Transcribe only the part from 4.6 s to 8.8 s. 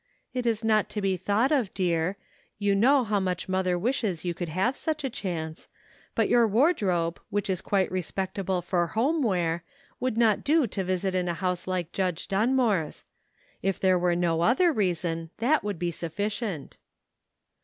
such a chance; but your v/ardrobe, which is quite respectable